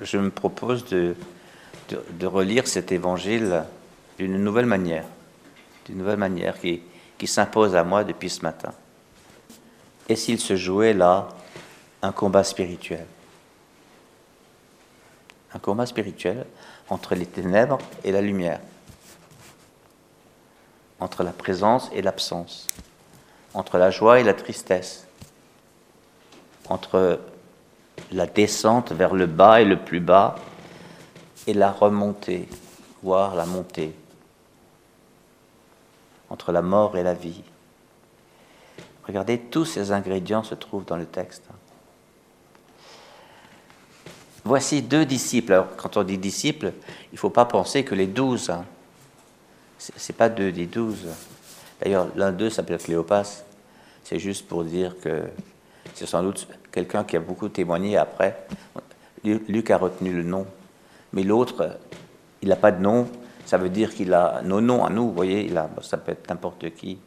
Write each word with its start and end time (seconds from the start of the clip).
Je 0.00 0.18
me 0.18 0.30
propose 0.30 0.84
de, 0.86 1.14
de, 1.88 2.26
relire 2.26 2.66
cet 2.66 2.92
évangile 2.92 3.64
d'une 4.18 4.42
nouvelle 4.42 4.66
manière, 4.66 5.04
d'une 5.86 5.98
nouvelle 5.98 6.18
manière 6.18 6.58
qui, 6.60 6.82
qui 7.18 7.26
s'impose 7.26 7.74
à 7.74 7.84
moi 7.84 8.04
depuis 8.04 8.30
ce 8.30 8.42
matin. 8.42 8.72
Et 10.08 10.16
s'il 10.16 10.38
se 10.38 10.56
jouait 10.56 10.92
là 10.92 11.28
un 12.02 12.12
combat 12.12 12.44
spirituel? 12.44 13.06
Un 15.54 15.58
combat 15.58 15.86
spirituel 15.86 16.46
entre 16.88 17.14
les 17.14 17.26
ténèbres 17.26 17.78
et 18.04 18.12
la 18.12 18.20
lumière, 18.20 18.60
entre 21.00 21.22
la 21.22 21.32
présence 21.32 21.90
et 21.92 22.02
l'absence, 22.02 22.68
entre 23.54 23.78
la 23.78 23.90
joie 23.90 24.20
et 24.20 24.24
la 24.24 24.34
tristesse, 24.34 25.06
entre 26.68 27.20
la 28.12 28.26
descente 28.26 28.92
vers 28.92 29.14
le 29.14 29.26
bas 29.26 29.60
et 29.60 29.64
le 29.64 29.78
plus 29.78 30.00
bas, 30.00 30.36
et 31.46 31.54
la 31.54 31.70
remontée, 31.70 32.48
voire 33.02 33.34
la 33.34 33.46
montée, 33.46 33.94
entre 36.30 36.52
la 36.52 36.62
mort 36.62 36.96
et 36.96 37.02
la 37.02 37.14
vie. 37.14 37.42
Regardez, 39.06 39.38
tous 39.38 39.64
ces 39.64 39.92
ingrédients 39.92 40.42
se 40.42 40.54
trouvent 40.54 40.84
dans 40.84 40.96
le 40.96 41.06
texte. 41.06 41.44
Voici 44.44 44.82
deux 44.82 45.04
disciples. 45.04 45.52
Alors, 45.52 45.76
quand 45.76 45.96
on 45.96 46.04
dit 46.04 46.18
disciples, 46.18 46.72
il 47.12 47.14
ne 47.14 47.18
faut 47.18 47.30
pas 47.30 47.44
penser 47.44 47.84
que 47.84 47.94
les 47.94 48.06
douze. 48.06 48.50
Hein. 48.50 48.64
Ce 49.78 49.90
n'est 49.92 50.16
pas 50.16 50.28
deux 50.28 50.52
des 50.52 50.66
douze. 50.66 51.08
D'ailleurs, 51.80 52.08
l'un 52.14 52.32
d'eux 52.32 52.50
s'appelle 52.50 52.78
Cléopas. 52.78 53.44
C'est 54.04 54.18
juste 54.20 54.46
pour 54.46 54.64
dire 54.64 54.94
que 55.00 55.24
c'est 55.96 56.06
sans 56.06 56.22
doute 56.22 56.46
quelqu'un 56.70 57.04
qui 57.04 57.16
a 57.16 57.20
beaucoup 57.20 57.48
témoigné 57.48 57.96
après. 57.96 58.46
Luc 59.24 59.70
a 59.70 59.78
retenu 59.78 60.12
le 60.12 60.22
nom. 60.22 60.46
Mais 61.14 61.22
l'autre, 61.22 61.78
il 62.42 62.50
n'a 62.50 62.56
pas 62.56 62.70
de 62.70 62.82
nom. 62.82 63.08
Ça 63.46 63.56
veut 63.56 63.70
dire 63.70 63.94
qu'il 63.94 64.12
a 64.12 64.42
nos 64.44 64.60
noms 64.60 64.84
à 64.84 64.90
nous. 64.90 65.08
Vous 65.08 65.14
voyez, 65.14 65.46
il 65.46 65.56
a, 65.56 65.70
ça 65.80 65.96
peut 65.96 66.12
être 66.12 66.28
n'importe 66.28 66.74
qui. 66.74 66.98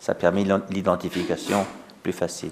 Ça 0.00 0.12
a 0.12 0.14
permis 0.16 0.44
l'identification 0.70 1.64
plus 2.02 2.12
facile. 2.12 2.50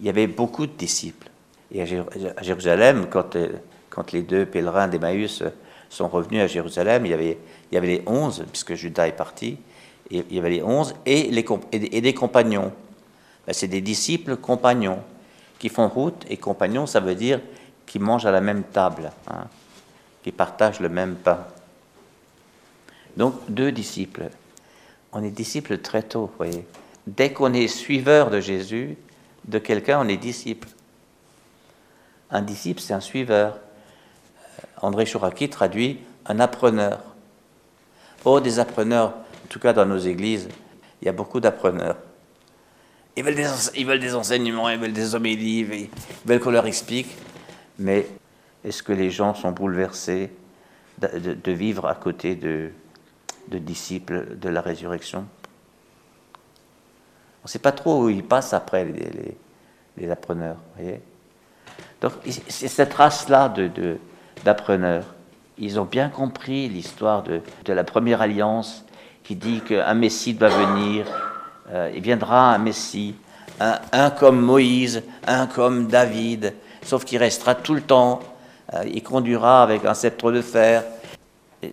Il 0.00 0.06
y 0.06 0.08
avait 0.08 0.26
beaucoup 0.26 0.66
de 0.66 0.72
disciples. 0.72 1.28
Et 1.70 1.82
à 1.82 2.42
Jérusalem, 2.42 3.08
quand, 3.10 3.36
euh, 3.36 3.48
quand 3.90 4.12
les 4.12 4.22
deux 4.22 4.46
pèlerins 4.46 4.88
d'Emmaüs 4.88 5.42
sont 5.90 6.08
revenus 6.08 6.40
à 6.40 6.46
Jérusalem, 6.46 7.04
il 7.04 7.10
y 7.10 7.14
avait, 7.14 7.38
il 7.70 7.74
y 7.74 7.76
avait 7.76 7.88
les 7.88 8.02
onze, 8.06 8.42
puisque 8.50 8.74
Judas 8.74 9.06
est 9.06 9.12
parti, 9.12 9.58
et 10.10 10.24
il 10.30 10.36
y 10.36 10.38
avait 10.38 10.48
les 10.48 10.62
onze, 10.62 10.94
et, 11.04 11.24
les, 11.24 11.44
et 11.72 12.00
des 12.00 12.14
compagnons. 12.14 12.72
Ben, 13.48 13.54
c'est 13.54 13.66
des 13.66 13.80
disciples 13.80 14.36
compagnons 14.36 15.02
qui 15.58 15.70
font 15.70 15.88
route, 15.88 16.26
et 16.28 16.36
compagnons, 16.36 16.86
ça 16.86 17.00
veut 17.00 17.14
dire 17.14 17.40
qui 17.86 17.98
mangent 17.98 18.26
à 18.26 18.30
la 18.30 18.42
même 18.42 18.62
table, 18.62 19.10
hein, 19.26 19.46
qui 20.22 20.32
partagent 20.32 20.80
le 20.80 20.90
même 20.90 21.14
pain. 21.14 21.46
Donc, 23.16 23.36
deux 23.48 23.72
disciples. 23.72 24.28
On 25.12 25.24
est 25.24 25.30
disciples 25.30 25.78
très 25.78 26.02
tôt, 26.02 26.26
vous 26.26 26.36
voyez. 26.36 26.66
Dès 27.06 27.32
qu'on 27.32 27.54
est 27.54 27.68
suiveur 27.68 28.28
de 28.28 28.38
Jésus, 28.38 28.98
de 29.46 29.58
quelqu'un, 29.58 29.98
on 30.04 30.08
est 30.08 30.18
disciple. 30.18 30.68
Un 32.30 32.42
disciple, 32.42 32.82
c'est 32.82 32.92
un 32.92 33.00
suiveur. 33.00 33.54
Euh, 33.54 34.66
André 34.82 35.06
Chouraki 35.06 35.48
traduit 35.48 36.00
un 36.26 36.38
appreneur. 36.38 37.00
Oh, 38.26 38.40
des 38.40 38.58
appreneurs, 38.58 39.14
en 39.14 39.48
tout 39.48 39.58
cas 39.58 39.72
dans 39.72 39.86
nos 39.86 39.96
églises, 39.96 40.50
il 41.00 41.06
y 41.06 41.08
a 41.08 41.12
beaucoup 41.12 41.40
d'appreneurs. 41.40 41.96
Ils 43.18 43.24
veulent, 43.24 43.34
des, 43.34 43.48
ils 43.74 43.84
veulent 43.84 43.98
des 43.98 44.14
enseignements, 44.14 44.68
ils 44.68 44.78
veulent 44.78 44.92
des 44.92 45.16
homélies, 45.16 45.66
ils 45.72 45.88
veulent 46.24 46.38
qu'on 46.38 46.52
leur 46.52 46.66
explique. 46.66 47.16
Mais 47.76 48.06
est-ce 48.64 48.80
que 48.80 48.92
les 48.92 49.10
gens 49.10 49.34
sont 49.34 49.50
bouleversés 49.50 50.30
de, 50.98 51.52
vivre 51.52 51.86
à 51.88 51.96
côté 51.96 52.36
de, 52.36 52.70
disciples 53.48 54.36
de 54.36 54.48
la 54.48 54.60
résurrection? 54.60 55.26
On 57.42 57.46
ne 57.46 57.48
sait 57.48 57.58
pas 57.58 57.72
trop 57.72 58.04
où 58.04 58.08
ils 58.08 58.22
passent 58.22 58.52
après 58.52 58.84
les, 58.84 59.34
les, 59.96 60.10
appreneurs. 60.12 60.58
Donc 62.00 62.12
c'est 62.24 62.68
cette 62.68 62.94
race-là 62.94 63.52
d'appreneurs. 64.44 65.12
Ils 65.58 65.80
ont 65.80 65.86
bien 65.86 66.08
compris 66.08 66.68
l'histoire 66.68 67.24
de, 67.24 67.40
de 67.64 67.72
la 67.72 67.82
première 67.82 68.22
alliance 68.22 68.84
qui 69.24 69.34
dit 69.34 69.60
qu'un 69.60 69.94
Messie 69.94 70.34
doit 70.34 70.50
venir, 70.50 71.04
euh, 71.72 71.90
il 71.94 72.02
viendra 72.02 72.54
un 72.54 72.58
Messie, 72.58 73.14
un, 73.60 74.10
comme 74.10 74.40
Moïse, 74.40 75.02
un 75.26 75.46
comme 75.46 75.88
David, 75.88 76.54
sauf 76.82 77.04
qu'il 77.04 77.18
restera 77.18 77.54
tout 77.54 77.74
le 77.74 77.82
temps, 77.82 78.20
euh, 78.74 78.84
il 78.86 79.02
conduira 79.02 79.62
avec 79.62 79.84
un 79.84 79.94
sceptre 79.94 80.30
de 80.30 80.42
fer. 80.42 80.84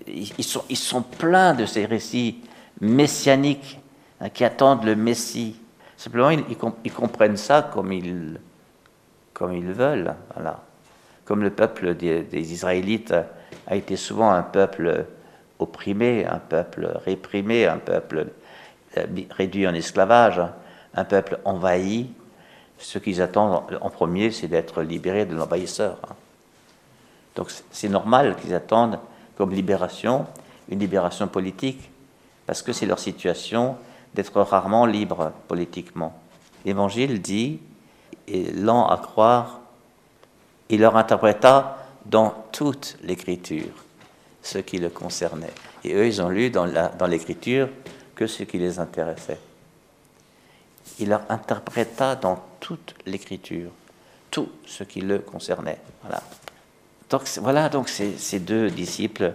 Ils 0.08 0.44
sont, 0.44 0.64
ils 0.70 0.78
sont 0.78 1.04
pleins 1.04 1.54
de 1.54 1.66
ces 1.66 1.86
récits 1.86 2.42
messianiques 2.82 3.80
hein, 4.20 4.30
qui 4.30 4.44
attendent 4.44 4.84
le 4.84 4.96
Messie. 4.96 5.56
Simplement, 5.98 6.30
ils, 6.30 6.92
comprennent 6.92 7.38
ça 7.38 7.70
comme 7.74 7.92
ils, 7.92 8.40
comme 9.34 9.54
ils 9.54 9.72
veulent. 9.72 10.14
Voilà. 10.34 10.62
Comme 11.24 11.42
le 11.42 11.50
peuple 11.52 11.96
des, 11.96 12.52
Israélites 12.52 13.14
a 13.68 13.76
été 13.76 13.96
souvent 13.96 14.32
un 14.32 14.44
peuple 14.44 15.06
opprimé, 15.60 16.26
un 16.26 16.40
peuple 16.40 16.92
réprimé, 17.06 17.66
un 17.66 17.78
peuple 17.78 18.18
euh, 18.20 18.26
réduit 19.32 19.68
en 19.68 19.74
esclavage, 19.74 20.42
un 20.94 21.04
peuple 21.04 21.40
envahi, 21.46 22.10
ce 22.78 23.00
qu'ils 23.00 23.22
attendent 23.22 23.62
en 23.82 23.90
premier, 23.90 24.32
c'est 24.32 24.48
d'être 24.48 24.82
libérés 24.82 25.26
de 25.26 25.36
l'envahisseur. 25.36 25.98
Donc 27.36 27.52
c'est 27.72 27.90
normal 27.90 28.36
qu'ils 28.38 28.54
attendent 28.54 29.00
comme 29.38 29.52
libération 29.52 30.26
une 30.70 30.80
libération 30.80 31.28
politique, 31.28 31.90
parce 32.46 32.62
que 32.62 32.74
c'est 32.74 32.86
leur 32.86 33.00
situation 33.00 33.78
d'être 34.14 34.42
rarement 34.42 34.86
libres 34.86 35.32
politiquement. 35.48 36.18
L'Évangile 36.66 37.22
dit, 37.22 37.60
et 38.28 38.52
lent 38.52 38.88
à 38.88 38.98
croire, 38.98 39.60
il 40.70 40.80
leur 40.80 40.98
interpréta 40.98 41.78
dans 42.06 42.34
toute 42.52 42.98
l'Écriture 43.04 43.72
ce 44.42 44.58
qui 44.58 44.80
le 44.80 44.90
concernait. 44.90 45.54
Et 45.84 45.94
eux, 45.94 46.08
ils 46.08 46.22
ont 46.22 46.30
lu 46.30 46.50
dans 46.50 46.66
l'Écriture 47.08 47.70
que 48.16 48.28
ce 48.28 48.44
qui 48.44 48.58
les 48.58 48.80
intéressait. 48.80 49.40
Il 51.00 51.10
leur 51.10 51.24
interpréta 51.30 52.16
dans 52.16 52.42
toute 52.60 52.96
l'écriture 53.06 53.72
tout 54.32 54.50
ce 54.66 54.84
qui 54.84 55.02
le 55.02 55.20
concernait. 55.20 55.78
Voilà. 56.02 56.22
Donc 57.70 57.88
ces, 57.88 58.40
deux 58.40 58.70
disciples 58.70 59.32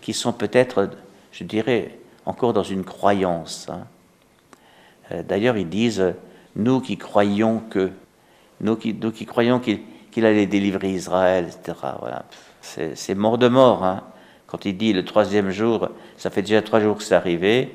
qui 0.00 0.12
sont 0.12 0.32
peut-être, 0.32 0.90
je 1.32 1.44
dirais, 1.44 1.98
encore 2.26 2.52
dans 2.52 2.62
une 2.62 2.84
croyance. 2.84 3.66
Hein. 3.68 3.86
Euh, 5.10 5.22
d'ailleurs, 5.22 5.56
ils 5.56 5.68
disent 5.68 6.14
nous 6.54 6.80
qui 6.80 6.96
croyons 6.96 7.60
que, 7.70 7.90
nous 8.60 8.76
qui, 8.76 8.94
nous 8.94 9.10
qui 9.10 9.26
croyons 9.26 9.58
qu'il 9.58 10.24
allait 10.24 10.46
délivrer 10.46 10.90
Israël, 10.90 11.46
etc. 11.48 11.76
Voilà. 11.98 12.24
C'est 12.62 13.14
mort 13.14 13.38
de 13.38 13.48
mort. 13.48 13.84
Hein. 13.84 14.04
Quand 14.46 14.64
il 14.64 14.76
dit 14.76 14.92
le 14.92 15.04
troisième 15.04 15.50
jour, 15.50 15.88
ça 16.16 16.30
fait 16.30 16.42
déjà 16.42 16.62
trois 16.62 16.80
jours 16.80 16.98
que 16.98 17.02
c'est 17.02 17.16
arrivé. 17.16 17.74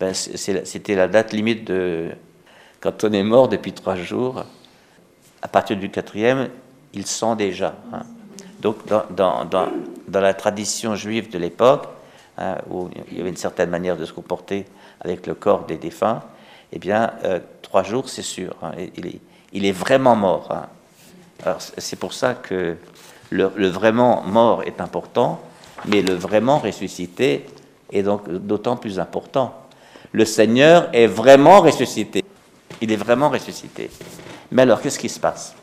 Ben, 0.00 0.12
c'était 0.12 0.94
la 0.94 1.08
date 1.08 1.32
limite 1.32 1.64
de. 1.64 2.10
Quand 2.80 3.04
on 3.04 3.12
est 3.12 3.22
mort 3.22 3.48
depuis 3.48 3.72
trois 3.72 3.96
jours, 3.96 4.44
à 5.40 5.48
partir 5.48 5.76
du 5.76 5.90
quatrième, 5.90 6.48
il 6.92 7.06
sent 7.06 7.36
déjà. 7.36 7.74
Hein. 7.92 8.02
Donc, 8.60 8.78
dans, 8.86 9.46
la 10.12 10.34
tradition 10.34 10.94
juive 10.94 11.30
de 11.30 11.38
l'époque, 11.38 11.86
hein, 12.38 12.56
où 12.70 12.88
il 13.10 13.18
y 13.18 13.20
avait 13.20 13.30
une 13.30 13.36
certaine 13.36 13.70
manière 13.70 13.96
de 13.96 14.04
se 14.04 14.12
comporter 14.12 14.66
avec 15.00 15.26
le 15.26 15.34
corps 15.34 15.64
des 15.64 15.76
défunts, 15.76 16.22
eh 16.72 16.78
bien, 16.78 17.12
euh, 17.24 17.40
trois 17.62 17.82
jours, 17.82 18.08
c'est 18.08 18.22
sûr. 18.22 18.54
Hein. 18.62 18.72
il, 19.52 19.66
est, 19.66 19.72
vraiment 19.72 20.16
mort. 20.16 20.66
c'est 21.78 21.98
pour 21.98 22.12
ça 22.12 22.34
que 22.34 22.76
le, 23.30 23.50
le, 23.54 23.68
vraiment 23.68 24.22
mort 24.22 24.62
est 24.64 24.80
important, 24.80 25.40
mais 25.86 26.02
le 26.02 26.14
vraiment 26.14 26.58
ressuscité 26.58 27.46
est 27.92 28.02
donc 28.02 28.28
d'autant 28.28 28.76
plus 28.76 28.98
important 28.98 29.63
le 30.14 30.24
Seigneur 30.24 30.88
est 30.92 31.08
vraiment 31.08 31.60
ressuscité. 31.60 32.24
Il 32.80 32.92
est 32.92 32.96
vraiment 32.96 33.30
ressuscité. 33.30 33.90
Mais 34.52 34.62
alors, 34.62 34.80
qu'est-ce 34.80 34.98
qui 34.98 35.08
se 35.08 35.18
passe? 35.18 35.56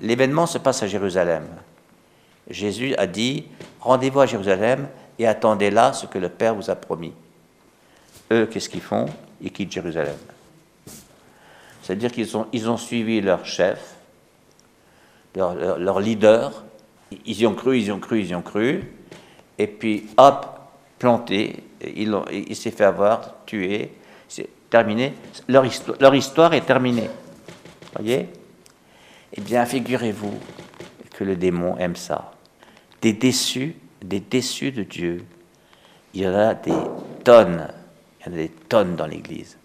L'événement 0.00 0.46
se 0.46 0.58
passe 0.58 0.84
à 0.84 0.86
Jérusalem. 0.86 1.44
Jésus 2.48 2.94
a 2.94 3.08
dit, 3.08 3.46
rendez-vous 3.80 4.20
à 4.20 4.26
Jérusalem 4.26 4.88
et 5.18 5.26
attendez 5.26 5.72
là 5.72 5.92
ce 5.92 6.06
que 6.06 6.18
le 6.18 6.28
Père 6.28 6.54
vous 6.54 6.70
a 6.70 6.76
promis. 6.76 7.12
Eux, 8.30 8.46
qu'est-ce 8.46 8.68
qu'ils 8.68 8.80
font? 8.80 9.06
Ils 9.42 9.50
quittent 9.50 9.72
Jérusalem. 9.72 10.16
C'est-à-dire 11.82 12.12
qu'ils 12.12 12.36
ont, 12.36 12.46
ils 12.52 12.70
ont 12.70 12.76
suivi 12.76 13.20
leur 13.20 13.44
chef, 13.44 13.96
leur, 15.34 15.56
leur, 15.80 15.98
leader. 15.98 16.62
Ils 17.26 17.40
y 17.40 17.46
ont 17.48 17.56
cru, 17.56 17.76
ils 17.78 17.86
y 17.86 17.90
ont 17.90 17.98
cru, 17.98 18.20
ils 18.20 18.28
y 18.28 18.34
ont 18.36 18.42
cru. 18.42 18.92
Et 19.58 19.66
puis, 19.66 20.06
hop, 20.16 20.46
planté, 21.00 21.64
il, 21.84 22.56
s'est 22.56 22.70
fait 22.70 22.84
avoir, 22.84 23.44
tué, 23.46 23.92
c'est 24.28 24.48
terminé. 24.68 25.14
Leur 25.48 25.64
histoire, 25.64 25.96
leur 26.00 26.14
histoire 26.14 26.54
est 26.54 26.66
terminée. 26.66 27.10
Voyez? 27.94 28.28
Eh 29.32 29.40
bien, 29.40 29.64
figurez-vous 29.64 30.38
que 31.14 31.24
le 31.24 31.36
démon 31.36 31.76
aime 31.78 31.96
ça. 31.96 32.32
Des 33.00 33.12
déçus, 33.12 33.76
des 34.02 34.20
déçus 34.20 34.72
de 34.72 34.82
Dieu, 34.82 35.24
il 36.14 36.22
y 36.22 36.28
en 36.28 36.34
a 36.34 36.54
des 36.54 36.74
tonnes, 37.24 37.68
il 38.20 38.26
y 38.26 38.30
en 38.30 38.32
a 38.32 38.36
des 38.36 38.48
tonnes 38.48 38.96
dans 38.96 39.06
l'Église. 39.06 39.56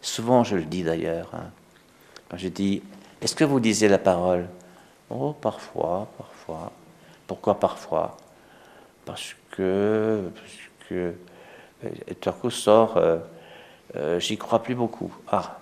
Souvent, 0.00 0.44
je 0.44 0.56
le 0.56 0.64
dis 0.64 0.82
d'ailleurs, 0.82 1.30
hein. 1.34 1.50
quand 2.28 2.36
je 2.36 2.48
dis, 2.48 2.82
est-ce 3.20 3.34
que 3.34 3.44
vous 3.44 3.58
lisez 3.58 3.88
la 3.88 3.98
parole? 3.98 4.48
Oh, 5.10 5.32
parfois, 5.32 6.08
parfois. 6.16 6.72
Pourquoi 7.26 7.58
parfois? 7.58 8.16
Parce 9.04 9.34
que, 9.50 10.30
parce 10.34 10.88
que, 10.88 11.14
et 11.82 12.14
tout 12.14 12.50
sort, 12.50 12.96
euh, 12.96 13.18
euh, 13.96 14.20
j'y 14.20 14.36
crois 14.36 14.62
plus 14.62 14.74
beaucoup. 14.74 15.14
Ah, 15.28 15.58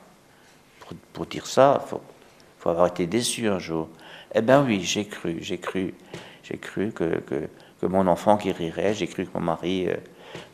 pour, 1.12 1.26
dire 1.26 1.46
ça, 1.46 1.82
il 1.84 1.88
faut, 1.88 2.68
avoir 2.68 2.88
été 2.88 3.06
déçu 3.06 3.48
un 3.48 3.58
jour. 3.58 3.88
Eh 4.34 4.40
bien 4.40 4.62
oui, 4.62 4.82
j'ai 4.82 5.06
cru, 5.06 5.38
j'ai 5.40 5.58
cru, 5.58 5.94
j'ai 6.42 6.58
cru 6.58 6.92
que, 6.92 7.20
que, 7.20 7.86
mon 7.86 8.06
enfant 8.08 8.36
guérirait, 8.36 8.94
j'ai 8.94 9.06
cru 9.06 9.26
que 9.26 9.30
mon 9.34 9.44
mari 9.44 9.88
euh, 9.88 9.96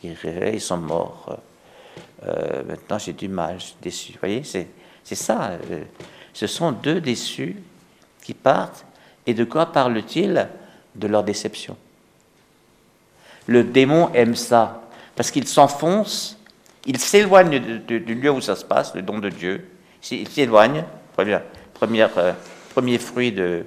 guérirait, 0.03 0.55
ils 0.55 0.61
sont 0.61 0.77
morts. 0.77 1.39
Euh, 2.27 2.63
maintenant 2.65 2.99
j'ai 2.99 3.15
du 3.15 3.29
mal, 3.29 3.59
je 3.59 3.65
suis 3.65 3.77
déçu. 3.81 4.13
Vous 4.13 4.19
voyez, 4.21 4.45
c'est, 4.45 4.69
ça. 5.05 5.53
Ce 6.33 6.47
sont 6.47 6.73
deux 6.73 7.01
déçus 7.01 7.57
qui 8.23 8.35
partent. 8.35 8.85
Et 9.27 9.35
de 9.35 9.45
quoi 9.45 9.67
parle-t-il? 9.67 10.49
De 10.95 11.07
leur 11.07 11.25
déception. 11.25 11.77
Le 13.47 13.65
démon 13.65 14.11
aime 14.13 14.35
ça, 14.35 14.82
parce 15.17 15.31
qu'il 15.31 15.47
s'enfonce, 15.47 16.39
il 16.87 16.99
s'éloigne 16.99 17.59
du 17.87 18.15
lieu 18.15 18.31
où 18.31 18.41
ça 18.41 18.57
se 18.57 18.65
passe, 18.65 18.95
le 18.95 19.03
don 19.03 19.19
de 19.19 19.29
Dieu, 19.29 19.69
il 20.11 20.29
s'éloigne, 20.29 20.85
premier, 21.13 22.07
euh, 22.17 22.33
premier 22.75 22.99
fruit 22.99 23.33
de, 23.33 23.65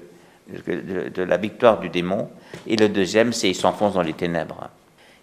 la 1.17 1.37
victoire 1.37 1.79
du 1.79 1.89
démon, 1.89 2.29
et 2.67 2.75
le 2.75 2.89
deuxième, 2.89 3.33
c'est 3.33 3.49
il 3.49 3.55
s'enfonce 3.55 3.93
dans 3.93 4.01
les 4.01 4.13
ténèbres. 4.13 4.69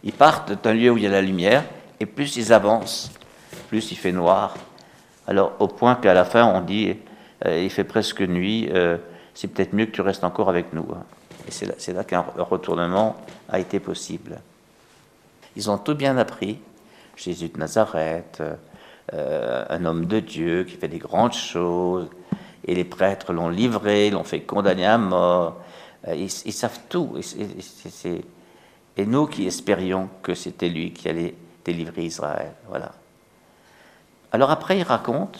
Ils 0.05 0.13
partent 0.13 0.63
d'un 0.63 0.75
lieu 0.75 0.91
où 0.91 0.97
il 0.97 1.05
y 1.05 1.07
a 1.07 1.11
la 1.11 1.23
lumière, 1.23 1.65
et 2.01 2.07
plus 2.07 2.37
ils 2.37 2.53
avancent, 2.53 3.13
plus 3.69 3.93
il 3.93 3.97
fait 3.97 4.13
noir. 4.13 4.57
Alors 5.27 5.53
au 5.61 5.69
point 5.69 5.95
qu'à 5.97 6.15
la 6.15 6.25
fin, 6.25 6.45
on 6.45 6.61
dit, 6.61 6.97
euh, 7.47 7.63
il 7.63 7.71
fait 7.71 7.85
presque 7.85 8.23
nuit, 8.23 8.69
euh, 8.73 8.97
c'est 9.35 9.49
peut-être 9.49 9.73
mieux 9.73 9.87
que 9.87 9.93
tu 9.93 10.01
restes 10.01 10.25
encore 10.25 10.49
avec 10.49 10.73
nous. 10.73 10.87
Hein. 10.93 11.05
Et 11.49 11.51
c'est 11.51 11.93
là 11.93 12.05
qu'un 12.05 12.25
retournement 12.39 13.17
a 13.49 13.59
été 13.59 13.81
possible. 13.81 14.39
Ils 15.57 15.71
ont 15.71 15.79
tout 15.79 15.95
bien 15.95 16.17
appris. 16.19 16.59
Jésus 17.17 17.49
de 17.49 17.59
Nazareth, 17.59 18.43
euh, 19.13 19.65
un 19.69 19.85
homme 19.85 20.07
de 20.07 20.21
Dieu 20.21 20.65
qui 20.65 20.77
fait 20.77 20.89
des 20.89 20.99
grandes 20.99 21.35
choses, 21.35 22.09
et 22.65 22.75
les 22.75 22.85
prêtres 22.85 23.33
l'ont 23.33 23.49
livré, 23.49 24.11
l'ont 24.11 24.25
fait 24.25 24.41
condamner 24.41 24.87
à 24.87 24.99
mort. 24.99 25.57
Euh, 26.09 26.15
ils, 26.15 26.31
savent 26.31 26.81
tout. 26.89 27.17
Et, 27.19 28.21
et, 28.97 29.07
nous 29.07 29.27
qui 29.27 29.47
espérions 29.47 30.09
que 30.23 30.35
c'était 30.35 30.69
lui 30.69 30.93
qui 30.93 31.09
allait 31.09 31.35
délivrer 31.65 32.05
Israël. 32.05 32.53
Voilà. 32.69 32.93
Alors 34.33 34.51
après, 34.51 34.79
il 34.79 34.83
raconte 34.83 35.39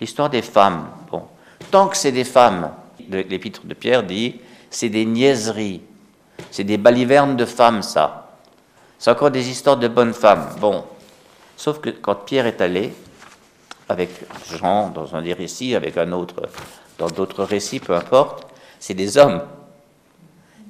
l'histoire 0.00 0.30
des 0.30 0.42
femmes. 0.42 0.88
Bon, 1.10 1.22
tant 1.70 1.88
que 1.88 1.96
c'est 1.96 2.12
des 2.12 2.24
femmes, 2.24 2.72
l'épître 3.08 3.66
de 3.66 3.74
Pierre 3.74 4.02
dit, 4.02 4.40
c'est 4.70 4.88
des 4.88 5.04
niaiseries, 5.04 5.82
c'est 6.50 6.64
des 6.64 6.78
balivernes 6.78 7.36
de 7.36 7.44
femmes, 7.44 7.82
ça. 7.82 8.27
C'est 8.98 9.10
encore 9.10 9.30
des 9.30 9.48
histoires 9.48 9.76
de 9.76 9.88
bonnes 9.88 10.14
femmes. 10.14 10.48
Bon, 10.60 10.84
Sauf 11.58 11.80
que 11.80 11.90
quand 11.90 12.14
Pierre 12.14 12.46
est 12.46 12.60
allé, 12.60 12.94
avec 13.88 14.10
Jean 14.48 14.90
dans 14.90 15.16
un 15.16 15.22
des 15.22 15.32
récits, 15.32 15.74
avec 15.74 15.98
un 15.98 16.12
autre 16.12 16.48
dans 16.98 17.08
d'autres 17.08 17.42
récits, 17.42 17.80
peu 17.80 17.96
importe, 17.96 18.46
c'est 18.78 18.94
des 18.94 19.18
hommes. 19.18 19.42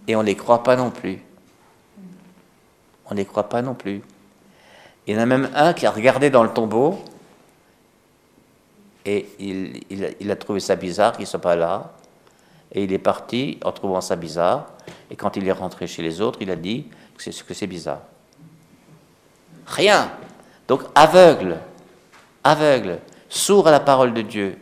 Et 0.07 0.17
on 0.17 0.21
ne 0.21 0.27
les 0.27 0.35
croit 0.35 0.63
pas 0.63 0.77
non 0.77 0.91
plus. 0.91 1.21
On 3.05 3.13
ne 3.13 3.19
les 3.19 3.27
croit 3.27 3.51
pas 3.51 3.61
non 3.61 3.75
plus. 3.75 4.03
Il 5.07 5.15
y 5.15 5.19
en 5.19 5.21
a 5.21 5.27
même 5.27 5.51
un 5.55 5.75
qui 5.75 5.85
a 5.85 5.91
regardé 5.91 6.31
dans 6.31 6.43
le 6.43 6.51
tombeau 6.51 6.99
et 9.05 9.29
il, 9.39 10.31
a 10.31 10.37
trouvé 10.37 10.61
ça 10.61 10.75
bizarre 10.75 11.13
qu'ils 11.13 11.23
ne 11.23 11.27
soient 11.27 11.41
pas 11.41 11.57
là. 11.57 11.93
Et 12.73 12.85
il 12.85 12.93
est 12.95 12.99
parti 12.99 13.59
en 13.63 13.73
trouvant 13.73 14.01
ça 14.01 14.17
bizarre. 14.17 14.69
Et 15.11 15.17
quand 15.17 15.37
il 15.37 15.47
est 15.47 15.53
rentré 15.53 15.87
chez 15.87 16.03
les 16.03 16.23
autres, 16.23 16.39
il 16.41 16.51
a 16.51 16.57
dit 16.57 16.87
que 17.15 17.23
c'est, 17.23 17.45
que 17.45 17.53
c'est 17.53 17.67
bizarre. 17.67 18.01
Rien. 19.69 20.11
Donc 20.67 20.83
aveugle, 20.95 21.59
aveugle, 22.45 22.99
sourd 23.29 23.69
à 23.69 23.71
la 23.71 23.81
parole 23.81 24.15
de 24.15 24.23
Dieu. 24.23 24.59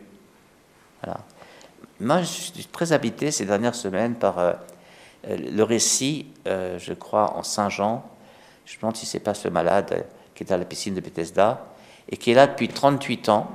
Moi, 1.99 2.21
je 2.21 2.27
suis 2.27 2.65
très 2.65 2.93
habité 2.93 3.31
ces 3.31 3.45
dernières 3.45 3.73
semaines 3.73 4.15
par 4.15 4.37
euh, 4.37 4.53
le 5.27 5.63
récit, 5.63 6.27
euh, 6.47 6.77
je 6.77 6.93
crois, 6.93 7.35
en 7.35 7.41
Saint 7.41 7.69
Jean. 7.69 8.07
Je 8.65 8.75
me 8.75 8.81
demande 8.81 8.95
si 8.95 9.07
c'est 9.07 9.19
pas 9.19 9.33
ce 9.33 9.47
malade 9.47 9.89
euh, 9.91 10.01
qui 10.35 10.43
est 10.43 10.51
à 10.51 10.57
la 10.57 10.65
piscine 10.65 10.93
de 10.93 11.01
Bethesda 11.01 11.65
et 12.09 12.17
qui 12.17 12.31
est 12.31 12.35
là 12.35 12.45
depuis 12.45 12.67
38 12.67 13.29
ans. 13.29 13.49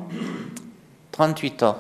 38 1.13 1.63
ans. 1.63 1.79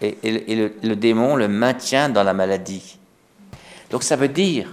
Et, 0.00 0.16
le, 0.22 0.72
le, 0.82 0.96
démon 0.96 1.36
le 1.36 1.48
maintient 1.48 2.08
dans 2.08 2.22
la 2.22 2.32
maladie. 2.32 2.98
Donc 3.90 4.02
ça 4.02 4.16
veut 4.16 4.28
dire 4.28 4.68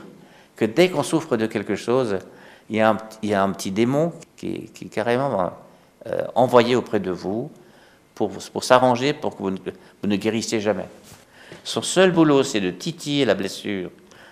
que 0.56 0.66
dès 0.66 0.89
qu'on 0.89 1.04
souffre 1.04 1.38
de 1.38 1.48
quelque 1.48 1.75
chose, 1.75 2.19
il 2.73 2.79
y 3.29 3.33
a 3.33 3.43
un, 3.43 3.51
petit 3.51 3.69
démon 3.69 4.11
qui, 4.35 4.71
est 4.81 4.85
carrément 4.89 5.53
euh, 6.07 6.23
envoyé 6.33 6.75
auprès 6.75 6.99
de 6.99 7.11
vous 7.11 7.51
pour, 8.15 8.31
s'arranger 8.63 9.13
pour 9.13 9.37
que 9.37 9.43
vous 9.43 9.51
ne, 9.51 10.15
guérissiez 10.15 10.59
jamais. 10.59 10.87
Son 11.63 11.83
seul 11.83 12.11
boulot, 12.11 12.41
c'est 12.41 12.61
de 12.61 12.71
titiller 12.71 13.25
la 13.25 13.35
blessure 13.35 13.91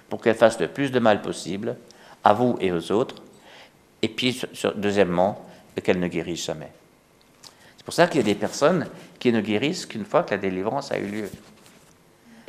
pour 0.09 0.21
qu'elle 0.21 0.35
fasse 0.35 0.59
le 0.59 0.67
plus 0.67 0.91
de 0.91 0.99
mal 0.99 1.21
possible 1.21 1.77
à 2.23 2.33
vous 2.33 2.57
et 2.59 2.71
aux 2.71 2.91
autres. 2.91 3.15
Et 4.01 4.09
puis, 4.09 4.41
deuxièmement, 4.75 5.45
qu'elle 5.83 5.99
ne 5.99 6.07
guérisse 6.07 6.45
jamais. 6.45 6.71
C'est 7.77 7.85
pour 7.85 7.93
ça 7.93 8.07
qu'il 8.07 8.21
y 8.21 8.23
a 8.23 8.25
des 8.25 8.35
personnes 8.35 8.87
qui 9.19 9.31
ne 9.31 9.39
guérissent 9.41 9.85
qu'une 9.85 10.05
fois 10.05 10.23
que 10.23 10.31
la 10.31 10.37
délivrance 10.37 10.91
a 10.91 10.97
eu 10.97 11.05
lieu. 11.05 11.29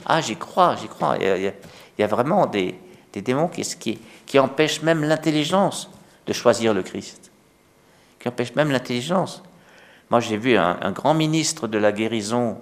Ah, 0.06 0.22
j'y 0.22 0.36
crois, 0.36 0.74
j'y 0.80 0.88
crois. 0.88 1.16
Il 1.20 1.52
y, 1.98 2.02
a, 2.02 2.06
vraiment 2.06 2.46
des, 2.46 2.74
démons 3.20 3.48
qui, 3.48 3.98
qui, 4.26 4.38
empêchent 4.38 4.82
même 4.82 5.04
l'intelligence 5.04 5.90
de 6.26 6.32
choisir 6.32 6.72
le 6.72 6.82
Christ 6.82 7.32
qui 8.22 8.28
empêche 8.28 8.54
même 8.54 8.70
l'intelligence. 8.70 9.42
Moi, 10.08 10.20
j'ai 10.20 10.36
vu 10.36 10.56
un, 10.56 10.92
grand 10.92 11.14
ministre 11.14 11.66
de 11.66 11.76
la 11.78 11.90
guérison 11.90 12.58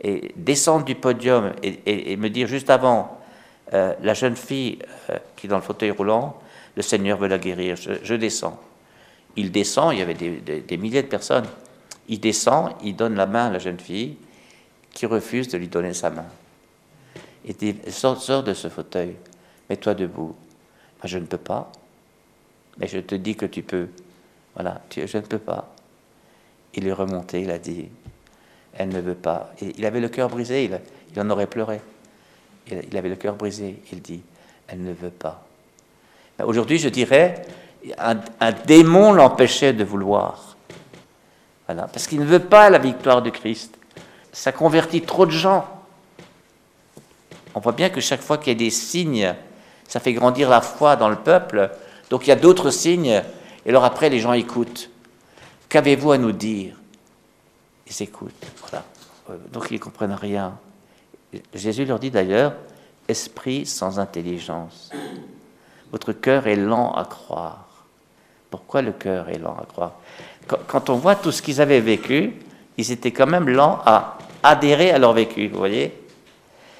et 0.00 0.32
descendre 0.36 0.84
du 0.84 0.94
podium 0.94 1.52
et, 1.62 2.16
me 2.16 2.28
dire 2.28 2.46
juste 2.46 2.70
avant, 2.70 3.18
euh, 3.72 3.94
la 4.02 4.14
jeune 4.14 4.36
fille 4.36 4.78
euh, 5.10 5.18
qui 5.34 5.46
est 5.46 5.50
dans 5.50 5.56
le 5.56 5.62
fauteuil 5.62 5.90
roulant, 5.90 6.38
le 6.76 6.82
Seigneur 6.82 7.18
veut 7.18 7.28
la 7.28 7.38
guérir, 7.38 7.76
je, 7.76 8.14
descends. 8.14 8.60
Il 9.36 9.50
descend, 9.50 9.92
il 9.92 9.98
y 9.98 10.02
avait 10.02 10.14
des, 10.14 10.76
milliers 10.76 11.02
de 11.02 11.08
personnes. 11.08 11.46
Il 12.08 12.20
descend, 12.20 12.72
il 12.84 12.94
donne 12.94 13.14
la 13.14 13.26
main 13.26 13.46
à 13.46 13.50
la 13.50 13.58
jeune 13.58 13.80
fille 13.80 14.16
qui 14.92 15.06
refuse 15.06 15.48
de 15.48 15.58
lui 15.58 15.68
donner 15.68 15.94
sa 15.94 16.10
main. 16.10 16.26
Il 17.44 17.56
dit, 17.56 17.74
sors 17.88 18.42
de 18.42 18.54
ce 18.54 18.68
fauteuil, 18.68 19.16
mets-toi 19.68 19.94
debout. 19.94 20.34
je 21.04 21.18
ne 21.18 21.26
peux 21.26 21.38
pas, 21.38 21.70
mais 22.78 22.86
je 22.86 22.98
te 22.98 23.14
dis 23.14 23.36
que 23.36 23.46
tu 23.46 23.62
peux. 23.62 23.88
Voilà, 24.54 24.82
je 24.94 25.16
ne 25.16 25.22
peux 25.22 25.38
pas. 25.38 25.74
Il 26.74 26.86
est 26.86 26.92
remonté, 26.92 27.42
il 27.42 27.50
a 27.50 27.58
dit, 27.58 27.88
elle 28.74 28.88
ne 28.88 29.00
veut 29.00 29.14
pas. 29.14 29.52
il 29.60 29.84
avait 29.84 30.00
le 30.00 30.08
cœur 30.08 30.28
brisé, 30.28 30.64
il, 30.64 31.20
en 31.20 31.30
aurait 31.30 31.46
pleuré. 31.46 31.80
Il, 32.70 32.96
avait 32.96 33.08
le 33.08 33.16
cœur 33.16 33.34
brisé, 33.34 33.82
il 33.92 34.00
dit, 34.00 34.22
elle 34.68 34.82
ne 34.82 34.92
veut 34.92 35.10
pas. 35.10 35.46
Aujourd'hui, 36.42 36.78
je 36.78 36.88
dirais, 36.88 37.42
un, 37.98 38.20
un 38.40 38.52
démon 38.52 39.12
l'empêchait 39.12 39.72
de 39.72 39.84
vouloir. 39.84 40.56
Voilà, 41.66 41.88
parce 41.88 42.06
qu'il 42.06 42.20
ne 42.20 42.24
veut 42.24 42.40
pas 42.40 42.70
la 42.70 42.78
victoire 42.78 43.22
de 43.22 43.30
Christ. 43.30 43.76
Ça 44.32 44.52
convertit 44.52 45.02
trop 45.02 45.26
de 45.26 45.30
gens. 45.30 45.68
On 47.54 47.60
voit 47.60 47.72
bien 47.72 47.90
que 47.90 48.00
chaque 48.00 48.22
fois 48.22 48.38
qu'il 48.38 48.52
y 48.52 48.56
a 48.56 48.58
des 48.58 48.70
signes, 48.70 49.34
ça 49.92 50.00
fait 50.00 50.14
grandir 50.14 50.48
la 50.48 50.62
foi 50.62 50.96
dans 50.96 51.10
le 51.10 51.16
peuple. 51.16 51.68
Donc 52.08 52.26
il 52.26 52.30
y 52.30 52.32
a 52.32 52.36
d'autres 52.36 52.70
signes 52.70 53.22
et 53.66 53.68
alors 53.68 53.84
après, 53.84 54.08
les 54.08 54.20
gens 54.20 54.32
écoutent. 54.32 54.88
Qu'avez-vous 55.68 56.12
à 56.12 56.16
nous 56.16 56.32
dire? 56.32 56.76
Ils 57.86 58.02
écoutent. 58.02 58.46
Voilà. 58.62 58.86
Euh, 59.28 59.36
donc 59.52 59.66
ils 59.70 59.74
ne 59.74 59.78
comprennent 59.80 60.14
rien. 60.14 60.56
Jésus 61.52 61.84
leur 61.84 61.98
dit 61.98 62.10
d'ailleurs, 62.10 62.54
esprit 63.06 63.66
sans 63.66 63.98
intelligence. 63.98 64.88
Votre 65.90 66.14
cœur 66.14 66.46
est 66.46 66.56
lent 66.56 66.94
à 66.94 67.04
croire. 67.04 67.66
Pourquoi 68.48 68.80
le 68.80 68.92
cœur 68.92 69.28
est 69.28 69.38
lent 69.38 69.58
à 69.60 69.66
croire? 69.66 69.92
Quand, 70.68 70.88
on 70.88 70.94
voit 70.94 71.16
tout 71.16 71.32
ce 71.32 71.42
qu'ils 71.42 71.60
avaient 71.60 71.80
vécu, 71.80 72.32
ils 72.78 72.92
étaient 72.92 73.12
quand 73.12 73.26
même 73.26 73.50
lents 73.50 73.82
à 73.84 74.16
adhérer 74.42 74.90
à 74.90 74.98
leur 74.98 75.12
vécu, 75.12 75.48
vous 75.48 75.58
voyez? 75.58 76.02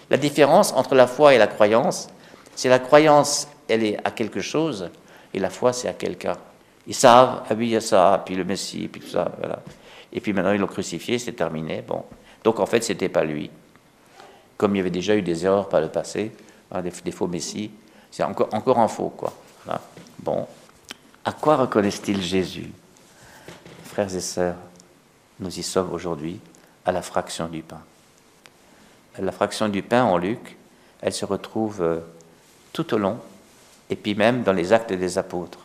La 0.08 0.16
différence 0.16 0.72
entre 0.72 0.94
la 0.94 1.06
foi 1.06 1.34
et 1.34 1.38
la 1.38 1.46
croyance, 1.46 2.08
c'est 2.54 2.68
la 2.68 2.78
croyance, 2.78 3.48
elle 3.68 3.84
est 3.84 3.98
à 4.06 4.10
quelque 4.10 4.40
chose, 4.40 4.90
et 5.34 5.38
la 5.38 5.50
foi, 5.50 5.72
c'est 5.72 5.88
à 5.88 5.94
quelqu'un. 5.94 6.36
Ils 6.86 6.94
savent, 6.94 7.42
ah 7.48 7.54
oui, 7.54 7.68
il 7.68 7.70
y 7.70 7.76
a 7.76 7.80
ça, 7.80 8.22
puis 8.24 8.34
le 8.34 8.44
Messie, 8.44 8.88
puis 8.88 9.00
tout 9.00 9.08
ça, 9.08 9.30
voilà. 9.38 9.60
Et 10.12 10.20
puis 10.20 10.32
maintenant, 10.32 10.52
ils 10.52 10.60
l'ont 10.60 10.66
crucifié, 10.66 11.18
c'est 11.18 11.32
terminé. 11.32 11.82
Bon. 11.86 12.04
Donc 12.44 12.60
en 12.60 12.66
fait, 12.66 12.82
c'était 12.82 13.08
pas 13.08 13.24
lui. 13.24 13.50
Comme 14.56 14.74
il 14.74 14.78
y 14.78 14.80
avait 14.80 14.90
déjà 14.90 15.16
eu 15.16 15.22
des 15.22 15.46
erreurs 15.46 15.68
par 15.68 15.80
le 15.80 15.88
passé, 15.88 16.32
des, 16.80 17.12
faux 17.12 17.26
messies. 17.26 17.70
C'est 18.10 18.22
encore, 18.22 18.48
encore 18.52 18.78
un 18.78 18.88
faux, 18.88 19.10
quoi. 19.10 19.32
Bon. 20.18 20.46
À 21.24 21.32
quoi 21.32 21.56
reconnaissent-ils 21.56 22.20
Jésus? 22.20 22.72
Frères 23.84 24.14
et 24.14 24.20
sœurs, 24.20 24.56
nous 25.40 25.58
y 25.58 25.62
sommes 25.62 25.92
aujourd'hui 25.92 26.40
à 26.84 26.92
la 26.92 27.02
fraction 27.02 27.48
du 27.48 27.62
pain. 27.62 27.80
La 29.18 29.32
fraction 29.32 29.68
du 29.68 29.82
pain 29.82 30.04
en 30.04 30.16
Luc, 30.16 30.56
elle 31.00 31.12
se 31.12 31.24
retrouve 31.24 31.82
euh, 31.82 32.00
tout 32.72 32.94
au 32.94 32.98
long, 32.98 33.18
et 33.90 33.96
puis 33.96 34.14
même 34.14 34.42
dans 34.42 34.52
les 34.52 34.72
actes 34.72 34.92
des 34.92 35.18
apôtres. 35.18 35.58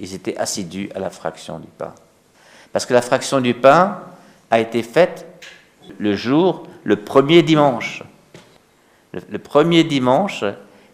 Ils 0.00 0.14
étaient 0.14 0.36
assidus 0.36 0.90
à 0.94 0.98
la 0.98 1.10
fraction 1.10 1.58
du 1.58 1.68
pain. 1.68 1.94
Parce 2.72 2.86
que 2.86 2.94
la 2.94 3.02
fraction 3.02 3.40
du 3.40 3.54
pain 3.54 4.00
a 4.50 4.58
été 4.58 4.82
faite 4.82 5.26
le 5.98 6.16
jour, 6.16 6.66
le 6.84 6.96
premier 6.96 7.42
dimanche. 7.42 8.02
Le, 9.12 9.38
premier 9.38 9.84
dimanche, 9.84 10.42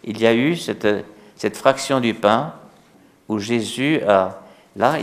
il 0.03 0.19
y 0.19 0.27
a 0.27 0.33
eu 0.33 0.57
cette, 0.57 0.85
fraction 1.55 1.99
du 2.01 2.13
pain 2.13 2.53
où 3.27 3.39
Jésus 3.39 4.01
a... 4.07 4.41
Là, 4.75 4.97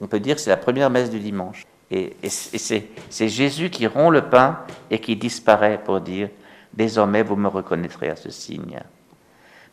on 0.00 0.06
peut 0.06 0.20
dire 0.20 0.34
que 0.34 0.40
c'est 0.40 0.50
la 0.50 0.56
première 0.56 0.90
messe 0.90 1.08
du 1.08 1.20
dimanche. 1.20 1.64
Et, 1.90 2.16
c'est 2.28 3.28
Jésus 3.28 3.70
qui 3.70 3.86
rompt 3.86 4.12
le 4.12 4.22
pain 4.22 4.58
et 4.90 5.00
qui 5.00 5.16
disparaît 5.16 5.80
pour 5.82 6.00
dire, 6.00 6.28
désormais 6.74 7.22
vous 7.22 7.36
me 7.36 7.48
reconnaîtrez 7.48 8.10
à 8.10 8.16
ce 8.16 8.30
signe. 8.30 8.80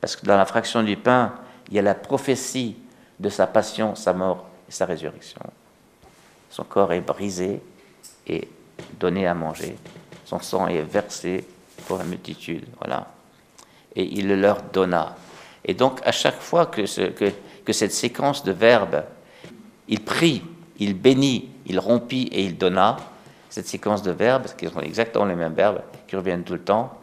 Parce 0.03 0.17
que 0.17 0.25
dans 0.25 0.35
la 0.35 0.45
fraction 0.45 0.83
du 0.83 0.97
pain, 0.97 1.31
il 1.69 1.75
y 1.75 1.79
a 1.79 1.81
la 1.81 1.95
prophétie 1.95 2.75
de 3.21 3.29
sa 3.29 3.47
passion, 3.47 3.95
sa 3.95 4.11
mort 4.11 4.49
et 4.67 4.71
sa 4.73 4.85
résurrection. 4.85 5.39
Son 6.49 6.65
corps 6.65 6.91
est 6.91 6.99
brisé 6.99 7.61
et 8.27 8.49
donné 8.99 9.25
à 9.27 9.33
manger. 9.33 9.77
Son 10.25 10.41
sang 10.41 10.67
est 10.67 10.81
versé 10.81 11.47
pour 11.87 11.99
la 11.99 12.03
multitude. 12.03 12.65
Voilà. 12.79 13.07
Et 13.95 14.03
il 14.03 14.27
le 14.27 14.35
leur 14.35 14.61
donna. 14.73 15.15
Et 15.63 15.73
donc, 15.73 16.01
à 16.03 16.11
chaque 16.11 16.41
fois 16.41 16.65
que, 16.65 16.85
cette 16.85 17.93
séquence 17.93 18.43
de 18.43 18.51
verbes, 18.51 19.05
il 19.87 20.03
prie, 20.03 20.43
il 20.79 20.95
bénit, 20.95 21.49
il 21.65 21.79
rompit 21.79 22.27
et 22.33 22.43
il 22.43 22.57
donna, 22.57 22.97
cette 23.49 23.67
séquence 23.67 24.03
de 24.03 24.11
verbes, 24.11 24.47
qui 24.57 24.67
sont 24.67 24.81
exactement 24.81 25.23
les 25.23 25.35
mêmes 25.35 25.53
verbes, 25.53 25.81
qui 26.09 26.17
reviennent 26.17 26.43
tout 26.43 26.55
le 26.55 26.63
temps, 26.63 26.99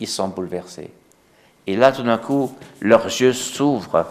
ils 0.00 0.06
sont 0.06 0.28
bouleversés. 0.28 0.90
Et 1.66 1.76
là, 1.76 1.92
tout 1.92 2.02
d'un 2.02 2.18
coup, 2.18 2.54
leurs 2.80 3.06
yeux 3.06 3.32
s'ouvrent. 3.32 4.06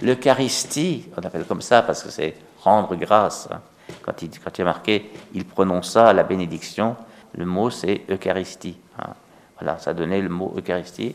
L'Eucharistie, 0.00 1.08
on 1.16 1.22
appelle 1.22 1.44
comme 1.44 1.62
ça 1.62 1.82
parce 1.82 2.02
que 2.02 2.10
c'est 2.10 2.34
rendre 2.60 2.94
grâce. 2.96 3.48
Hein. 3.50 3.60
Quand 4.02 4.20
il, 4.22 4.30
quand 4.40 4.58
est 4.58 4.64
marqué, 4.64 5.10
il 5.34 5.44
prononça 5.44 6.12
la 6.12 6.22
bénédiction, 6.22 6.96
le 7.36 7.46
mot 7.46 7.70
c'est 7.70 8.02
Eucharistie. 8.10 8.76
Hein. 8.98 9.14
Voilà, 9.58 9.78
ça 9.78 9.94
donnait 9.94 10.20
le 10.20 10.28
mot 10.28 10.54
Eucharistie. 10.56 11.14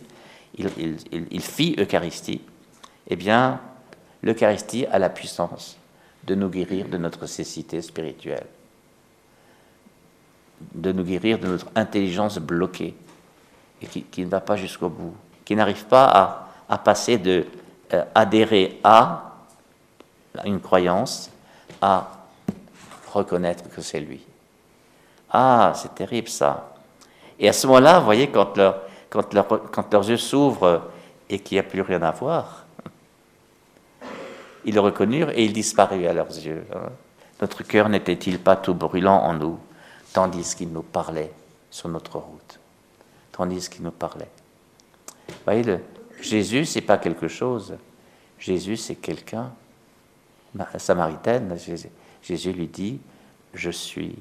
Il 0.57 1.41
fit 1.41 1.75
Eucharistie. 1.77 2.41
Eh 3.09 3.15
bien, 3.15 3.59
l'Eucharistie 4.23 4.85
a 4.87 4.99
la 4.99 5.09
puissance 5.09 5.77
de 6.25 6.35
nous 6.35 6.49
guérir 6.49 6.87
de 6.89 6.97
notre 6.97 7.25
cécité 7.25 7.81
spirituelle, 7.81 8.45
de 10.73 10.91
nous 10.91 11.03
guérir 11.03 11.39
de 11.39 11.47
notre 11.47 11.67
intelligence 11.75 12.37
bloquée 12.39 12.95
et 13.81 13.85
qui, 13.85 14.25
ne 14.25 14.29
va 14.29 14.41
pas 14.41 14.55
jusqu'au 14.55 14.89
bout, 14.89 15.15
qui 15.47 15.55
n'arrive 15.55 15.85
pas 15.85 16.45
à, 16.67 16.77
passer 16.77 17.17
de 17.17 17.47
euh, 17.93 18.03
adhérer 18.13 18.81
à 18.83 19.31
une 20.43 20.59
croyance 20.59 21.31
à 21.81 22.09
reconnaître 23.13 23.63
que 23.73 23.79
c'est 23.81 24.01
lui. 24.01 24.19
Ah, 25.31 25.71
c'est 25.73 25.95
terrible 25.95 26.27
ça. 26.27 26.75
Et 27.39 27.47
à 27.47 27.53
ce 27.53 27.65
moment-là, 27.65 27.99
vous 27.99 28.03
voyez, 28.05 28.29
quand, 28.29 28.57
leurs 28.57 30.09
yeux 30.09 30.17
s'ouvrent 30.17 30.81
et 31.29 31.39
qu'il 31.39 31.55
n'y 31.55 31.59
a 31.59 31.63
plus 31.63 31.79
rien 31.79 32.01
à 32.01 32.11
voir, 32.11 32.65
ils 34.65 34.75
le 34.75 34.81
reconnurent 34.81 35.29
et 35.29 35.45
il 35.45 35.53
disparut 35.53 36.07
à 36.07 36.13
leurs 36.13 36.27
yeux. 36.27 36.65
Hein. 36.75 36.89
Notre 37.39 37.63
cœur 37.63 37.87
n'était-il 37.87 38.39
pas 38.39 38.57
tout 38.57 38.73
brûlant 38.73 39.21
en 39.23 39.33
nous, 39.33 39.57
tandis 40.11 40.55
qu'il 40.57 40.73
nous 40.73 40.83
parlait 40.83 41.31
sur 41.71 41.87
notre 41.87 42.17
route, 42.17 42.59
tandis 43.31 43.69
qu'il 43.69 43.83
nous 43.83 43.91
parlait. 43.91 44.27
Vous 45.27 45.35
voyez, 45.45 45.63
le, 45.63 45.79
Jésus, 46.21 46.65
c'est 46.65 46.81
pas 46.81 46.97
quelque 46.97 47.27
chose. 47.27 47.75
Jésus, 48.39 48.77
c'est 48.77 48.95
quelqu'un. 48.95 49.51
La 50.55 50.79
Samaritaine, 50.79 51.55
Jésus, 52.21 52.53
lui 52.53 52.67
dit 52.67 52.99
Je 53.53 53.69
suis. 53.69 54.15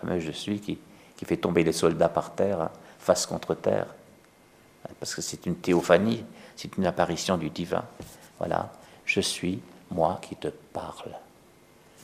Fameux 0.00 0.20
Je 0.20 0.32
suis 0.32 0.60
qui, 0.60 0.78
qui 1.16 1.24
fait 1.24 1.36
tomber 1.36 1.64
les 1.64 1.72
soldats 1.72 2.08
par 2.08 2.34
terre, 2.34 2.60
hein, 2.60 2.70
face 2.98 3.26
contre 3.26 3.54
terre. 3.54 3.86
Parce 5.00 5.14
que 5.14 5.22
c'est 5.22 5.46
une 5.46 5.56
théophanie, 5.56 6.24
c'est 6.54 6.76
une 6.76 6.86
apparition 6.86 7.36
du 7.36 7.50
divin. 7.50 7.84
Voilà 8.38 8.70
je 9.06 9.20
suis 9.20 9.60
moi 9.90 10.18
qui 10.20 10.36
te 10.36 10.48
parle. 10.48 11.12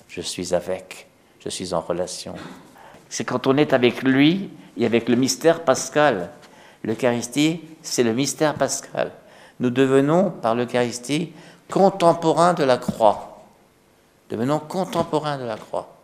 Je 0.09 0.21
suis 0.21 0.55
avec, 0.55 1.09
je 1.41 1.49
suis 1.49 1.75
en 1.75 1.81
relation. 1.81 2.35
C'est 3.09 3.25
quand 3.25 3.47
on 3.47 3.57
est 3.57 3.73
avec 3.73 4.03
lui 4.03 4.51
et 4.79 4.87
avec 4.87 5.09
le 5.09 5.17
mystère 5.17 5.65
pascal. 5.65 6.31
L'Eucharistie, 6.85 7.61
c'est 7.83 8.03
le 8.03 8.13
mystère 8.13 8.55
pascal. 8.55 9.13
Nous 9.61 9.71
devenons, 9.71 10.31
par 10.31 10.55
l'Eucharistie, 10.55 11.33
contemporains 11.71 12.55
de 12.55 12.65
la 12.65 12.77
croix. 12.77 13.41
Devenons 14.31 14.59
contemporains 14.59 15.39
de 15.39 15.45
la 15.45 15.57
croix, 15.57 15.95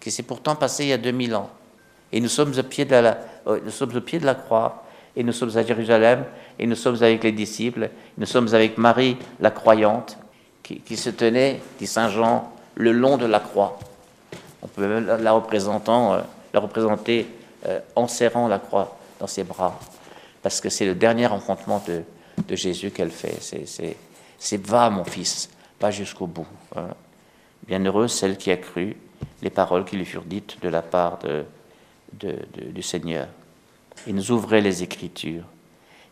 qui 0.00 0.10
s'est 0.10 0.22
pourtant 0.22 0.56
passé 0.56 0.84
il 0.84 0.88
y 0.88 0.92
a 0.92 0.98
2000 0.98 1.34
ans. 1.34 1.50
Et 2.12 2.20
nous 2.20 2.28
sommes 2.28 2.52
au 2.58 2.62
pied 2.62 2.84
de 2.84 2.94
la, 2.96 3.18
euh, 3.46 3.60
nous 3.64 3.70
sommes 3.70 3.96
au 3.96 4.00
pied 4.00 4.18
de 4.18 4.26
la 4.26 4.34
croix 4.34 4.84
et 5.16 5.22
nous 5.22 5.32
sommes 5.32 5.56
à 5.56 5.64
Jérusalem, 5.64 6.24
et 6.58 6.66
nous 6.66 6.76
sommes 6.76 7.02
avec 7.02 7.24
les 7.24 7.32
disciples, 7.32 7.90
nous 8.16 8.26
sommes 8.26 8.52
avec 8.54 8.78
Marie, 8.78 9.16
la 9.40 9.50
croyante, 9.50 10.16
qui, 10.62 10.96
se 10.96 11.10
tenait, 11.10 11.60
dit 11.80 11.88
Saint 11.88 12.10
Jean, 12.10 12.52
le 12.76 12.92
long 12.92 13.16
de 13.16 13.26
la 13.26 13.40
croix. 13.40 13.76
On 14.62 14.68
peut 14.68 14.86
même 14.86 15.06
la, 15.20 15.32
représentant, 15.32 16.14
euh, 16.14 16.20
la 16.54 16.60
représenter 16.60 17.26
euh, 17.66 17.80
en 17.96 18.06
serrant 18.06 18.46
la 18.46 18.60
croix 18.60 18.99
dans 19.20 19.26
ses 19.26 19.44
bras, 19.44 19.78
parce 20.42 20.60
que 20.60 20.68
c'est 20.68 20.86
le 20.86 20.94
dernier 20.94 21.26
rencontrement 21.26 21.82
de, 21.86 22.02
Jésus 22.56 22.90
qu'elle 22.90 23.10
fait. 23.10 23.38
C'est 24.38 24.66
va, 24.66 24.88
mon 24.88 25.04
fils, 25.04 25.50
pas 25.78 25.90
jusqu'au 25.90 26.26
bout. 26.26 26.46
Hein. 26.74 26.88
Bienheureuse 27.66 28.12
celle 28.12 28.38
qui 28.38 28.50
a 28.50 28.56
cru 28.56 28.96
les 29.42 29.50
paroles 29.50 29.84
qui 29.84 29.96
lui 29.96 30.06
furent 30.06 30.24
dites 30.24 30.56
de 30.62 30.68
la 30.68 30.80
part 30.80 31.18
du 32.12 32.82
Seigneur. 32.82 33.28
Il 34.06 34.14
nous 34.14 34.30
ouvrait 34.30 34.62
les 34.62 34.82
Écritures. 34.82 35.44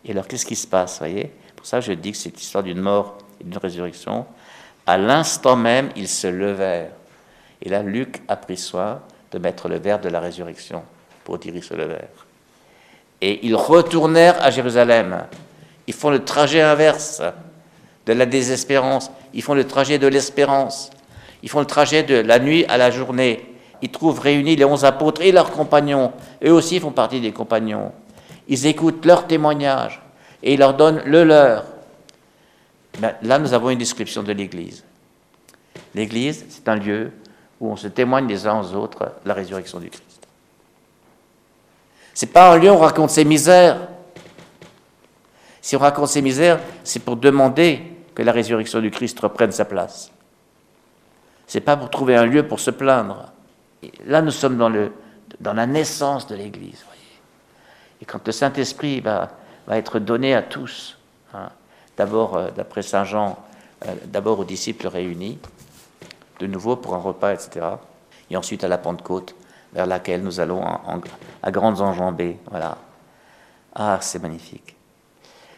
Et 0.05 0.11
alors, 0.11 0.27
qu'est-ce 0.27 0.45
qui 0.45 0.55
se 0.55 0.67
passe, 0.67 0.99
voyez? 0.99 1.31
Pour 1.55 1.65
ça, 1.65 1.81
je 1.81 1.91
dis 1.91 2.11
que 2.11 2.17
c'est 2.17 2.35
l'histoire 2.35 2.63
d'une 2.63 2.79
mort 2.79 3.17
et 3.41 3.43
d'une 3.43 3.57
résurrection. 3.57 4.25
À 4.85 4.97
l'instant 4.97 5.55
même, 5.55 5.89
ils 5.95 6.07
se 6.07 6.27
levèrent. 6.27 6.91
Et 7.61 7.69
là, 7.69 7.81
Luc 7.81 8.21
a 8.27 8.37
pris 8.37 8.57
soin 8.57 9.01
de 9.31 9.39
mettre 9.39 9.67
le 9.67 9.77
verre 9.77 9.99
de 9.99 10.09
la 10.09 10.19
résurrection 10.19 10.83
pour 11.23 11.37
dire 11.39 11.55
ils 11.55 11.63
se 11.63 11.73
levèrent. 11.73 12.28
Et 13.21 13.45
ils 13.45 13.55
retournèrent 13.55 14.41
à 14.43 14.51
Jérusalem. 14.51 15.25
Ils 15.87 15.93
font 15.93 16.09
le 16.09 16.23
trajet 16.23 16.61
inverse 16.61 17.21
de 18.05 18.13
la 18.13 18.25
désespérance. 18.25 19.11
Ils 19.33 19.43
font 19.43 19.53
le 19.53 19.65
trajet 19.67 19.97
de 19.97 20.07
l'espérance. 20.07 20.91
Ils 21.43 21.49
font 21.49 21.59
le 21.59 21.65
trajet 21.65 22.03
de 22.03 22.15
la 22.15 22.39
nuit 22.39 22.65
à 22.67 22.77
la 22.77 22.91
journée 22.91 23.49
ils 23.81 23.89
trouvent 23.89 24.19
réunis 24.19 24.55
les 24.55 24.65
onze 24.65 24.85
apôtres 24.85 25.21
et 25.21 25.31
leurs 25.31 25.51
compagnons. 25.51 26.11
Eux 26.43 26.51
aussi 26.51 26.79
font 26.79 26.91
partie 26.91 27.21
des 27.21 27.31
compagnons. 27.31 27.91
Ils 28.47 28.65
écoutent 28.65 29.05
leurs 29.05 29.27
témoignages 29.27 30.01
et 30.43 30.53
ils 30.53 30.59
leur 30.59 30.73
donnent 30.73 31.01
le 31.05 31.23
leur. 31.23 31.65
Ben, 32.99 33.15
là, 33.21 33.39
nous 33.39 33.53
avons 33.53 33.69
une 33.69 33.77
description 33.77 34.23
de 34.23 34.33
l'Église. 34.33 34.83
L'Église, 35.95 36.45
c'est 36.49 36.67
un 36.67 36.75
lieu 36.75 37.11
où 37.59 37.71
on 37.71 37.75
se 37.75 37.87
témoigne 37.87 38.27
les 38.27 38.47
uns 38.47 38.59
aux 38.59 38.73
autres 38.73 39.13
la 39.25 39.33
résurrection 39.33 39.79
du 39.79 39.89
Christ. 39.89 40.08
C'est 42.19 42.27
pas 42.27 42.51
un 42.51 42.57
lieu 42.57 42.69
on 42.69 42.79
raconte 42.79 43.11
ses 43.11 43.23
misères. 43.23 43.87
Si 45.61 45.77
on 45.77 45.79
raconte 45.79 46.09
ses 46.09 46.21
misères, 46.21 46.59
c'est 46.83 46.99
pour 46.99 47.15
demander 47.15 47.81
que 48.13 48.21
la 48.21 48.33
résurrection 48.33 48.81
du 48.81 48.91
Christ 48.91 49.17
reprenne 49.21 49.53
sa 49.53 49.63
place. 49.63 50.11
C'est 51.47 51.61
pas 51.61 51.77
pour 51.77 51.89
trouver 51.89 52.17
un 52.17 52.25
lieu 52.25 52.45
pour 52.45 52.59
se 52.59 52.71
plaindre. 52.71 53.31
Là, 54.05 54.21
nous 54.21 54.31
sommes 54.31 54.57
dans, 54.57 54.67
le, 54.67 54.91
dans 55.39 55.53
la 55.53 55.65
naissance 55.65 56.27
de 56.27 56.35
l'Église. 56.35 56.83
Et 58.01 58.05
quand 58.05 58.27
le 58.27 58.33
Saint-Esprit 58.33 58.99
va, 58.99 59.29
va, 59.65 59.77
être 59.77 59.97
donné 59.97 60.35
à 60.35 60.41
tous, 60.41 60.97
hein, 61.33 61.47
d'abord, 61.95 62.35
euh, 62.35 62.49
d'après 62.53 62.81
Saint 62.81 63.05
Jean, 63.05 63.39
euh, 63.87 63.93
d'abord 64.07 64.39
aux 64.39 64.43
disciples 64.43 64.89
réunis, 64.89 65.39
de 66.41 66.47
nouveau 66.47 66.75
pour 66.75 66.95
un 66.95 66.99
repas, 66.99 67.31
etc. 67.31 67.65
Et 68.29 68.35
ensuite 68.35 68.65
à 68.65 68.67
la 68.67 68.77
Pentecôte, 68.77 69.35
vers 69.73 69.85
laquelle 69.85 70.23
nous 70.23 70.39
allons 70.39 70.63
à 71.43 71.51
grandes 71.51 71.81
enjambées. 71.81 72.37
Voilà. 72.49 72.77
Ah, 73.75 73.99
c'est 74.01 74.21
magnifique. 74.21 74.75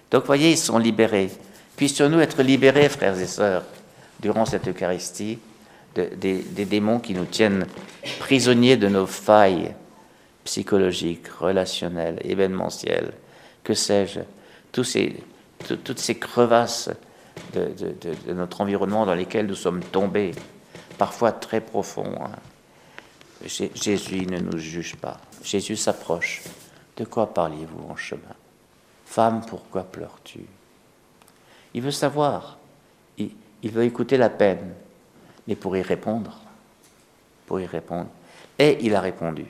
Donc, 0.10 0.26
voyez, 0.26 0.52
ils 0.52 0.58
sont 0.58 0.78
libérés. 0.78 1.32
Puissions-nous 1.78 2.20
être 2.20 2.44
libérés, 2.44 2.90
frères 2.90 3.18
et 3.18 3.26
sœurs, 3.26 3.64
durant 4.20 4.46
cette 4.46 4.68
Eucharistie 4.68 5.40
des, 5.96 6.66
démons 6.66 7.00
qui 7.00 7.14
nous 7.14 7.26
tiennent 7.26 7.66
prisonniers 8.20 8.78
de 8.78 8.88
nos 8.88 9.06
failles 9.06 9.74
psychologiques, 10.44 11.28
relationnelles, 11.28 12.20
événementielles, 12.24 13.14
que 13.64 13.74
sais-je, 13.74 14.22
toutes 14.72 16.00
ces 16.00 16.16
crevasses 16.16 16.90
de, 17.54 18.34
notre 18.34 18.62
environnement 18.62 19.06
dans 19.06 19.14
lesquelles 19.14 19.48
nous 19.48 19.56
sommes 19.56 19.82
tombés, 19.82 20.32
parfois 20.98 21.32
très 21.32 21.62
profonds. 21.62 22.16
Hein. 22.24 22.32
Jésus 23.46 24.26
ne 24.26 24.40
nous 24.40 24.58
juge 24.58 24.96
pas. 24.96 25.20
Jésus 25.44 25.76
s'approche. 25.76 26.42
De 26.98 27.06
quoi 27.06 27.34
parliez-vous 27.34 27.90
en 27.90 27.96
chemin? 27.96 28.36
Femme, 29.06 29.44
pourquoi 29.48 29.84
pleures-tu? 29.84 30.42
Il 31.74 31.82
veut 31.82 31.92
savoir. 31.92 32.58
Il, 33.18 33.32
veut 33.72 33.84
écouter 33.84 34.18
la 34.18 34.30
peine. 34.30 34.74
Mais 35.48 35.56
pour 35.56 35.76
y 35.76 35.82
répondre, 35.82 36.40
pour 37.48 37.60
y 37.60 37.66
répondre. 37.66 38.10
Et 38.60 38.78
il 38.82 38.96
a 38.96 39.02
répondu, 39.02 39.46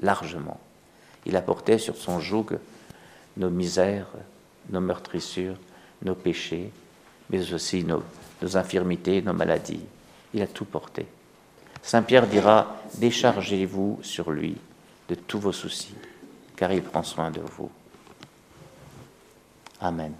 largement. 0.00 0.58
Il 1.26 1.36
a 1.36 1.42
porté 1.42 1.78
sur 1.78 1.96
son 1.96 2.20
joug 2.20 2.58
nos 3.36 3.50
misères, 3.50 4.08
nos 4.70 4.80
meurtrissures, 4.80 5.56
nos 6.02 6.14
péchés, 6.14 6.70
mais 7.30 7.52
aussi 7.52 7.84
nos, 7.84 8.02
nos 8.42 8.56
infirmités, 8.56 9.22
nos 9.22 9.32
maladies. 9.32 9.84
Il 10.34 10.42
a 10.42 10.46
tout 10.46 10.64
porté. 10.64 11.06
Saint 11.82 12.02
Pierre 12.02 12.26
dira, 12.26 12.76
déchargez-vous 12.98 14.00
sur 14.02 14.30
lui 14.30 14.56
de 15.08 15.14
tous 15.14 15.38
vos 15.38 15.52
soucis, 15.52 15.94
car 16.56 16.72
il 16.72 16.82
prend 16.82 17.02
soin 17.02 17.30
de 17.30 17.40
vous. 17.40 17.70
Amen. 19.80 20.12